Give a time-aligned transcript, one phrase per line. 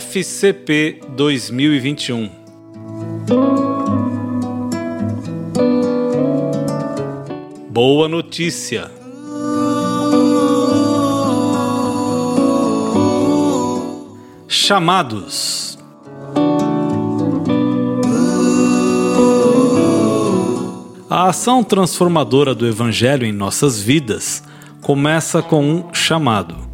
[0.00, 2.30] FCP 2021.
[7.68, 8.90] Boa notícia!
[14.48, 15.78] Chamados.
[21.10, 24.42] A ação transformadora do Evangelho em nossas vidas
[24.80, 26.71] começa com um chamado.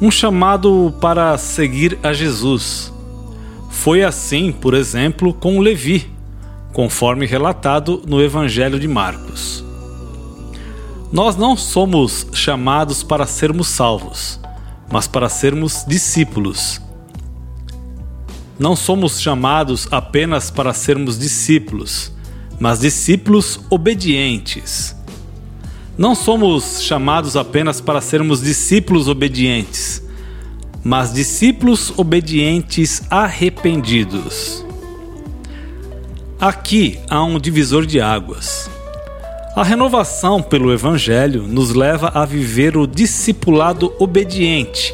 [0.00, 2.92] Um chamado para seguir a Jesus.
[3.70, 6.10] Foi assim, por exemplo, com Levi,
[6.72, 9.64] conforme relatado no Evangelho de Marcos.
[11.12, 14.40] Nós não somos chamados para sermos salvos,
[14.90, 16.80] mas para sermos discípulos.
[18.58, 22.12] Não somos chamados apenas para sermos discípulos,
[22.58, 24.96] mas discípulos obedientes.
[25.96, 30.02] Não somos chamados apenas para sermos discípulos obedientes,
[30.82, 34.66] mas discípulos obedientes arrependidos.
[36.40, 38.68] Aqui há um divisor de águas.
[39.54, 44.92] A renovação pelo Evangelho nos leva a viver o discipulado obediente,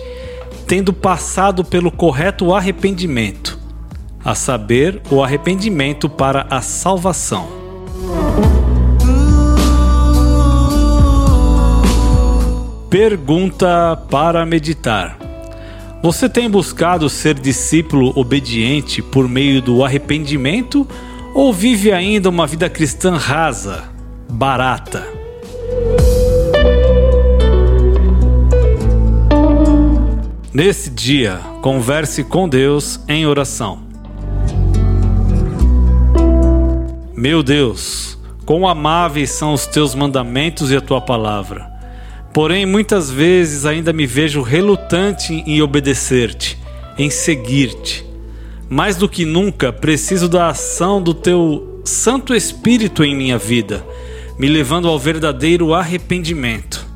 [0.67, 3.59] tendo passado pelo correto arrependimento,
[4.23, 7.60] a saber, o arrependimento para a salvação.
[12.91, 15.17] Pergunta para meditar:
[16.03, 20.85] Você tem buscado ser discípulo obediente por meio do arrependimento
[21.33, 23.85] ou vive ainda uma vida cristã rasa,
[24.29, 25.07] barata?
[30.53, 33.85] Nesse dia, converse com Deus em oração.
[37.17, 41.71] Meu Deus, quão amáveis são os teus mandamentos e a tua palavra.
[42.33, 46.57] Porém, muitas vezes ainda me vejo relutante em obedecer-te,
[46.97, 48.05] em seguir-te.
[48.69, 53.85] Mais do que nunca, preciso da ação do teu Santo Espírito em minha vida,
[54.39, 56.87] me levando ao verdadeiro arrependimento.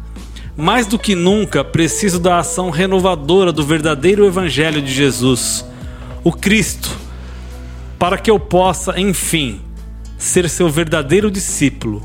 [0.57, 5.65] Mais do que nunca, preciso da ação renovadora do verdadeiro Evangelho de Jesus,
[6.23, 6.91] o Cristo,
[7.99, 9.61] para que eu possa, enfim,
[10.17, 12.05] ser seu verdadeiro discípulo.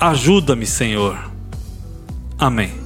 [0.00, 1.35] Ajuda-me, Senhor.
[2.38, 2.85] Amém.